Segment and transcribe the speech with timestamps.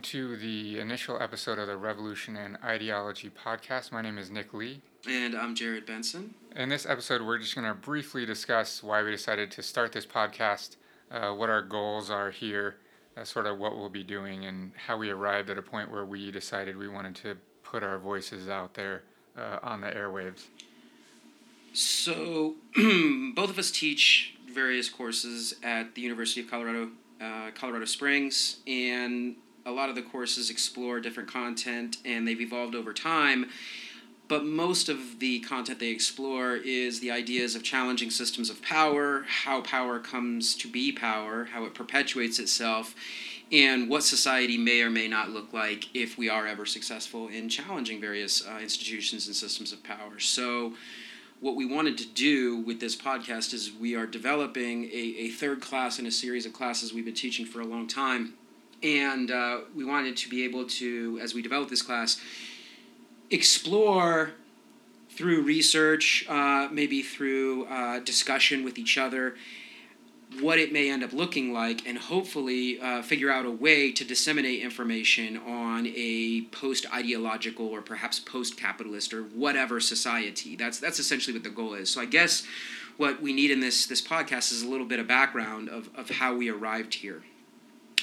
[0.00, 3.92] Welcome to the initial episode of the Revolution and Ideology podcast.
[3.92, 4.80] My name is Nick Lee.
[5.06, 6.32] And I'm Jared Benson.
[6.56, 10.06] In this episode, we're just going to briefly discuss why we decided to start this
[10.06, 10.76] podcast,
[11.10, 12.76] uh, what our goals are here,
[13.14, 16.06] uh, sort of what we'll be doing, and how we arrived at a point where
[16.06, 19.02] we decided we wanted to put our voices out there
[19.36, 20.44] uh, on the airwaves.
[21.74, 22.54] So,
[23.34, 26.88] both of us teach various courses at the University of Colorado,
[27.20, 32.74] uh, Colorado Springs, and a lot of the courses explore different content, and they've evolved
[32.74, 33.46] over time.
[34.28, 39.24] But most of the content they explore is the ideas of challenging systems of power,
[39.26, 42.94] how power comes to be power, how it perpetuates itself,
[43.50, 47.48] and what society may or may not look like if we are ever successful in
[47.48, 50.20] challenging various uh, institutions and systems of power.
[50.20, 50.74] So,
[51.40, 55.62] what we wanted to do with this podcast is we are developing a, a third
[55.62, 58.34] class in a series of classes we've been teaching for a long time.
[58.82, 62.20] And uh, we wanted to be able to, as we develop this class,
[63.30, 64.32] explore
[65.10, 69.34] through research, uh, maybe through uh, discussion with each other,
[70.38, 74.04] what it may end up looking like, and hopefully uh, figure out a way to
[74.04, 80.54] disseminate information on a post ideological or perhaps post capitalist or whatever society.
[80.54, 81.90] That's, that's essentially what the goal is.
[81.90, 82.46] So I guess
[82.96, 86.10] what we need in this, this podcast is a little bit of background of, of
[86.10, 87.24] how we arrived here.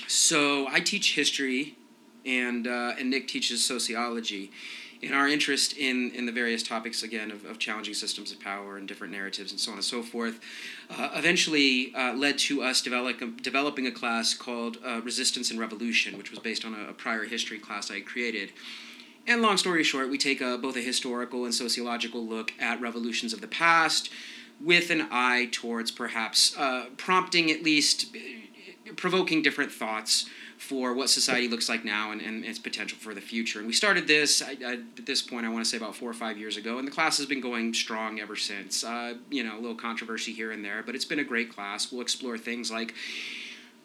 [0.08, 1.76] So I teach history,
[2.26, 4.52] and, uh, and Nick teaches sociology.
[5.04, 8.78] And our interest in, in the various topics again of, of challenging systems of power
[8.78, 10.40] and different narratives and so on and so forth
[10.90, 16.18] uh, eventually uh, led to us develop, developing a class called uh, resistance and revolution
[16.18, 18.52] which was based on a, a, prior history class i had created.
[19.28, 23.34] And long story short we take a, both a historical and sociological look at revolutions
[23.34, 24.10] of the past
[24.60, 28.08] with an eye towards perhaps uh, prompting at least
[28.96, 33.22] provoking different thoughts for what society looks like now and, and its potential for the
[33.22, 33.60] future.
[33.60, 36.10] And we started this I, I, at this point, I want to say about four
[36.10, 38.84] or five years ago, and the class has been going strong ever since.
[38.84, 41.92] Uh, you know, a little controversy here and there, but it's been a great class.
[41.92, 42.94] We'll explore things like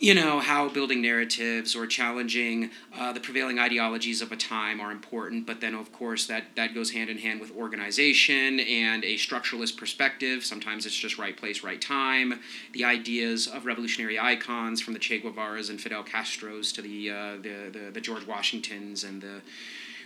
[0.02, 4.90] you know, how building narratives or challenging uh, the prevailing ideologies of a time are
[4.90, 9.14] important, but then, of course, that, that goes hand in hand with organization and a
[9.14, 10.44] structuralist perspective.
[10.44, 12.40] Sometimes it's just right place, right time.
[12.72, 17.36] The ideas of revolutionary icons from the Che Guevaras and Fidel Castros to the, uh,
[17.36, 19.40] the, the, the George Washingtons and the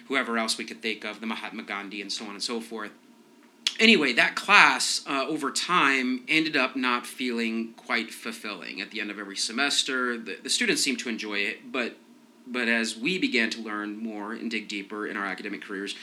[0.09, 2.91] whoever else we could think of, the Mahatma Gandhi, and so on and so forth
[3.79, 8.81] anyway, that class uh, over time ended up not feeling quite fulfilling.
[8.81, 11.97] At the end of every semester, the, the students seemed to enjoy it, but
[12.49, 15.97] but as we began to learn more and dig deeper in our academic careers,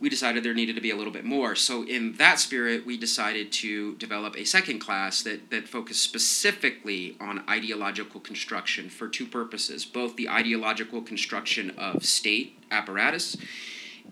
[0.00, 1.54] we decided there needed to be a little bit more.
[1.54, 7.16] So, in that spirit, we decided to develop a second class that, that focused specifically
[7.20, 13.36] on ideological construction for two purposes both the ideological construction of state apparatus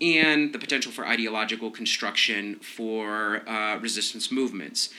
[0.01, 4.89] and the potential for ideological construction for uh, resistance movements.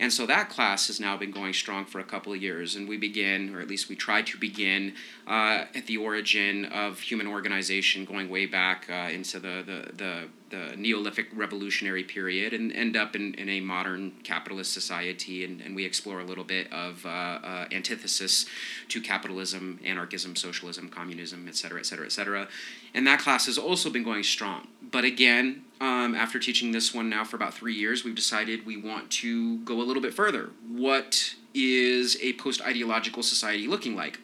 [0.00, 2.88] And so that class has now been going strong for a couple of years, and
[2.88, 4.94] we begin, or at least we try to begin,
[5.26, 10.28] uh, at the origin of human organization, going way back uh, into the, the, the
[10.50, 15.44] the Neolithic revolutionary period and end up in, in a modern capitalist society.
[15.44, 18.46] And, and we explore a little bit of uh, uh, antithesis
[18.88, 22.48] to capitalism, anarchism, socialism, communism, et cetera, et cetera, et cetera.
[22.94, 24.68] And that class has also been going strong.
[24.90, 28.76] But again, um, after teaching this one now for about three years, we've decided we
[28.76, 30.50] want to go a little bit further.
[30.66, 34.18] What is a post ideological society looking like?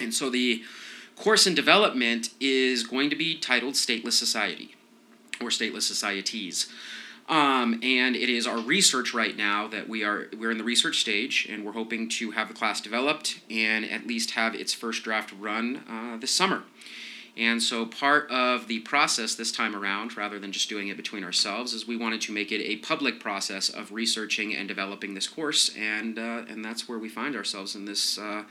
[0.00, 0.62] And so the
[1.16, 4.74] course in development is going to be titled Stateless Society
[5.40, 6.68] or stateless societies.
[7.28, 11.00] Um, and it is our research right now that we are we're in the research
[11.00, 15.02] stage, and we're hoping to have the class developed and at least have its first
[15.04, 16.64] draft run uh, this summer.
[17.36, 21.24] And so, part of the process this time around, rather than just doing it between
[21.24, 25.26] ourselves, is we wanted to make it a public process of researching and developing this
[25.26, 28.18] course, and uh, and that's where we find ourselves in this.
[28.18, 28.44] Uh,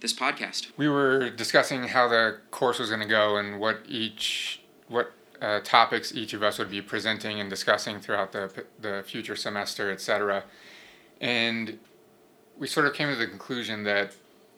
[0.00, 0.66] this podcast.
[0.76, 5.60] We were discussing how the course was going to go and what each what uh,
[5.60, 10.44] topics each of us would be presenting and discussing throughout the, the future semester, etc.
[11.22, 11.78] And
[12.58, 14.12] we sort of came to the conclusion that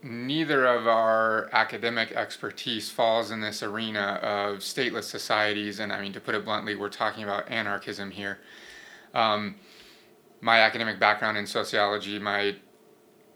[0.07, 5.81] neither of our academic expertise falls in this arena of stateless societies.
[5.81, 8.39] And I mean, to put it bluntly, we're talking about anarchism here.
[9.15, 9.57] Um,
[10.41, 12.57] my academic background in sociology, my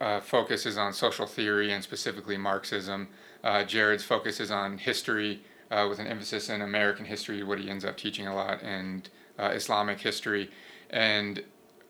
[0.01, 3.09] uh, focus is on social theory and specifically Marxism.
[3.43, 7.71] Uh, Jared's focus is on history uh, with an emphasis in American history, what he
[7.71, 9.09] ends up teaching a lot, and
[9.39, 10.51] uh, Islamic history.
[10.91, 11.43] And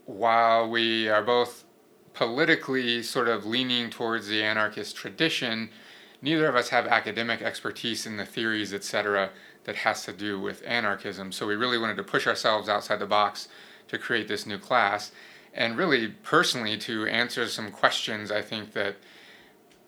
[0.07, 1.65] while we are both
[2.21, 5.71] politically sort of leaning towards the anarchist tradition,
[6.21, 9.31] neither of us have academic expertise in the theories, etc.,
[9.65, 11.33] that has to do with anarchism.
[11.33, 13.49] So we really wanted to push ourselves outside the box
[13.89, 15.13] to create this new class.
[15.55, 18.97] And really, personally, to answer some questions I think that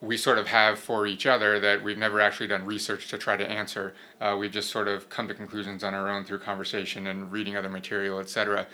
[0.02, 3.36] we sort of have for each other that we've never actually done research to try
[3.36, 3.94] to answer.
[4.20, 7.56] Uh, we've just sort of come to conclusions on our own through conversation and reading
[7.56, 8.66] other material, etc.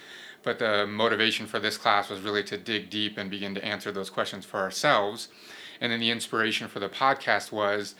[0.42, 3.92] But the motivation for this class was really to dig deep and begin to answer
[3.92, 5.28] those questions for ourselves.
[5.82, 7.94] And then the inspiration for the podcast was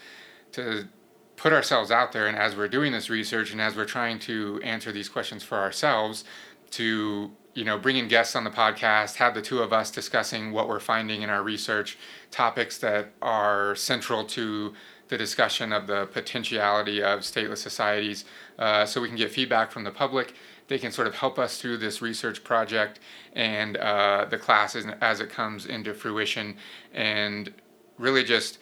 [0.52, 0.88] to
[1.36, 4.58] put ourselves out there and as we're doing this research and as we're trying to
[4.64, 6.24] answer these questions for ourselves
[6.70, 10.52] to you know bring in guests on the podcast have the two of us discussing
[10.52, 11.98] what we're finding in our research
[12.30, 14.72] topics that are central to
[15.08, 18.24] the discussion of the potentiality of stateless societies
[18.60, 20.34] uh, so we can get feedback from the public
[20.68, 23.00] they can sort of help us through this research project
[23.32, 26.56] and uh, the classes as it comes into fruition
[26.94, 27.52] and
[27.98, 28.58] really just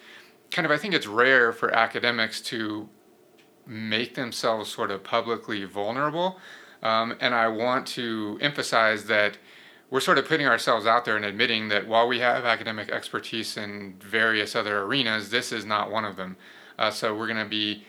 [0.49, 2.89] kind of I think it's rare for academics to
[3.67, 6.39] make themselves sort of publicly vulnerable.
[6.83, 9.37] Um, and I want to emphasize that
[9.89, 13.55] we're sort of putting ourselves out there and admitting that while we have academic expertise
[13.55, 16.35] in various other arenas, this is not one of them.
[16.77, 17.85] Uh, so we're going to be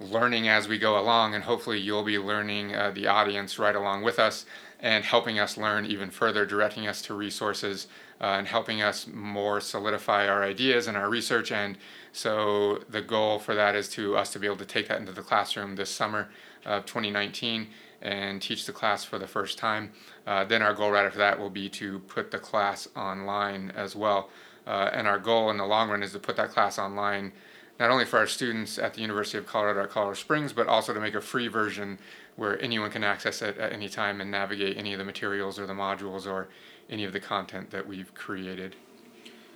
[0.00, 4.02] learning as we go along, and hopefully you'll be learning uh, the audience right along
[4.02, 4.46] with us
[4.80, 7.86] and helping us learn even further, directing us to resources
[8.20, 11.76] uh, and helping us more solidify our ideas and our research and
[12.12, 15.12] so the goal for that is to us to be able to take that into
[15.12, 16.28] the classroom this summer
[16.64, 17.68] of 2019
[18.02, 19.92] and teach the class for the first time.
[20.26, 23.96] Uh, then our goal right after that will be to put the class online as
[23.96, 24.28] well.
[24.66, 27.32] Uh, and our goal in the long run is to put that class online
[27.80, 30.92] not only for our students at the University of Colorado at Colorado Springs, but also
[30.92, 31.98] to make a free version
[32.36, 35.66] where anyone can access it at any time and navigate any of the materials or
[35.66, 36.48] the modules or
[36.88, 38.76] any of the content that we've created.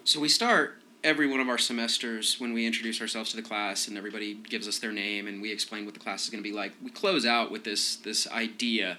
[0.05, 3.87] So we start every one of our semesters when we introduce ourselves to the class
[3.87, 6.49] and everybody gives us their name and we explain what the class is going to
[6.49, 8.99] be like we close out with this this idea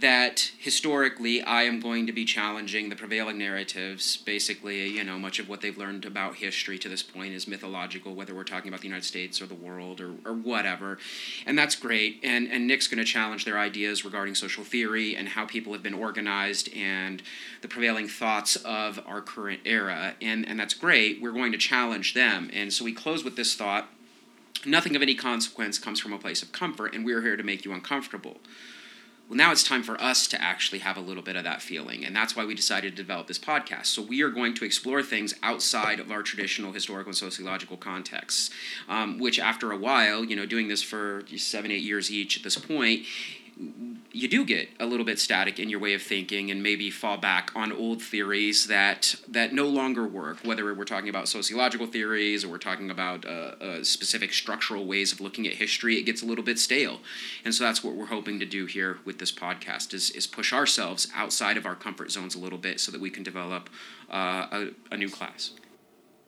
[0.00, 4.16] that historically I am going to be challenging the prevailing narratives.
[4.16, 8.14] Basically, you know, much of what they've learned about history to this point is mythological,
[8.14, 10.98] whether we're talking about the United States or the world or, or whatever.
[11.46, 12.20] And that's great.
[12.22, 15.82] And, and Nick's going to challenge their ideas regarding social theory and how people have
[15.82, 17.22] been organized and
[17.62, 20.14] the prevailing thoughts of our current era.
[20.22, 21.20] And, and that's great.
[21.20, 22.50] We're going to challenge them.
[22.52, 23.88] And so we close with this thought
[24.66, 27.64] nothing of any consequence comes from a place of comfort, and we're here to make
[27.64, 28.38] you uncomfortable
[29.28, 32.02] well, now it's time for us to actually have a little bit of that feeling.
[32.02, 33.86] And that's why we decided to develop this podcast.
[33.86, 38.50] So we are going to explore things outside of our traditional historical and sociological contexts,
[38.88, 42.42] um, which after a while, you know, doing this for seven, eight years each at
[42.42, 43.04] this point,
[44.12, 47.16] you do get a little bit static in your way of thinking and maybe fall
[47.16, 52.44] back on old theories that that no longer work whether we're talking about sociological theories
[52.44, 56.22] or we're talking about uh, uh, specific structural ways of looking at history it gets
[56.22, 57.00] a little bit stale.
[57.44, 60.52] And so that's what we're hoping to do here with this podcast is, is push
[60.52, 63.68] ourselves outside of our comfort zones a little bit so that we can develop
[64.10, 65.52] uh, a, a new class.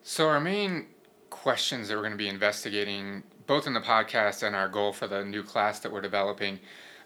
[0.03, 0.87] So our main
[1.31, 5.07] questions that we're going to be investigating both in the podcast and our goal for
[5.07, 6.59] the new class that we're developing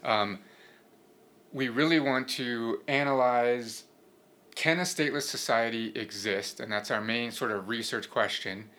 [0.03, 0.39] um,
[1.53, 3.83] we really want to analyze
[4.55, 6.59] can a stateless society exist?
[6.59, 8.69] And that's our main sort of research question.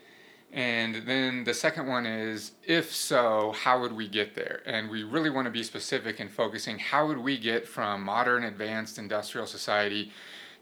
[0.53, 4.63] And then the second one is if so, how would we get there?
[4.65, 8.45] And we really want to be specific in focusing how would we get from modern
[8.45, 10.13] advanced industrial society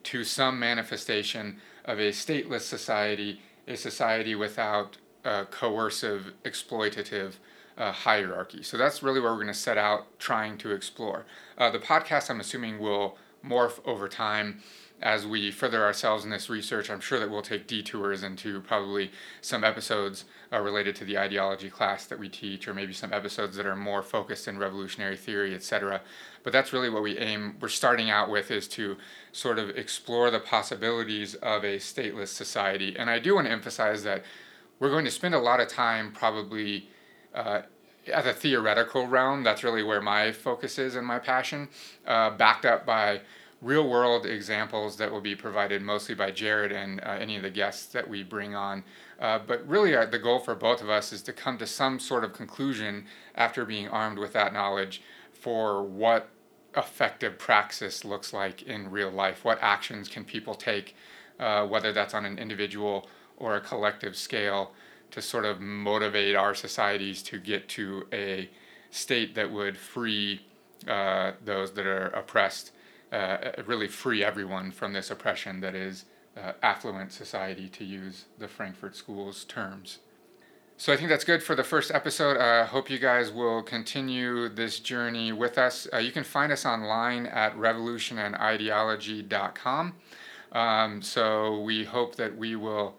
[0.05, 7.35] to some manifestation of a stateless society, a society without a coercive, exploitative
[7.77, 8.63] uh, hierarchy.
[8.63, 11.25] So that's really where we're going to set out trying to explore.
[11.59, 14.63] Uh, the podcast, I'm assuming, will morph over time
[15.03, 16.89] as we further ourselves in this research.
[16.89, 21.69] I'm sure that we'll take detours into probably some episodes uh, related to the ideology
[21.69, 25.55] class that we teach, or maybe some episodes that are more focused in revolutionary theory,
[25.55, 26.01] etc.
[26.43, 27.57] But that's really what we aim.
[27.61, 28.97] We're starting out with is to
[29.33, 32.97] sort of explore the possibilities of a stateless society.
[32.97, 34.25] And I do want to emphasize that
[34.79, 36.89] we're going to spend a lot of time probably
[37.35, 37.63] uh,
[38.13, 41.69] at the theoretical realm, that's really where my focus is and my passion,
[42.07, 43.21] uh, backed up by
[43.63, 47.51] real world examples that will be provided mostly by Jared and uh, any of the
[47.51, 48.85] guests that we bring on.
[49.19, 51.99] Uh, but really, uh, the goal for both of us is to come to some
[51.99, 56.29] sort of conclusion after being armed with that knowledge for what
[56.77, 59.45] effective praxis looks like in real life.
[59.45, 60.95] What actions can people take,
[61.39, 64.73] uh, whether that's on an individual or a collective scale,
[65.15, 68.51] to sort of motivate our societies to get to a
[68.91, 70.41] state that would free
[70.89, 72.73] uh, those that are oppressed,
[73.13, 76.07] uh, really free everyone from this oppression that is
[76.37, 80.01] uh, affluent society, to use the Frankfurt School's terms.
[80.77, 82.37] So I think that's good for the first episode.
[82.37, 85.87] I uh, hope you guys will continue this journey with us.
[85.93, 89.95] Uh, you can find us online at revolutionandideology.com.
[90.51, 92.97] Um, so we hope that we will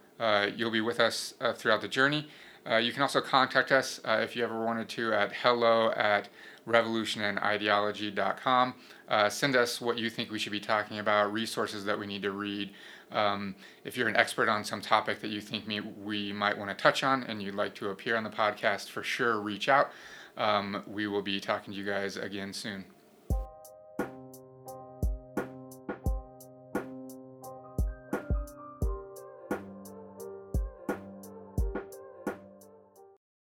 [0.55, 2.27] you'll be with us uh, throughout the journey.
[2.69, 6.29] Uh, you can also contact us uh, if you ever wanted to at hello at
[6.67, 8.74] revolutionandideology.com.
[9.07, 12.24] Uh, send us what you think we should be talking about, resources that we need
[12.24, 12.72] to read.
[13.12, 13.53] Um,
[13.84, 16.75] if you're an expert on some topic that you think me, we might want to
[16.75, 19.91] touch on and you'd like to appear on the podcast, for sure reach out.
[20.38, 22.86] Um, we will be talking to you guys again soon.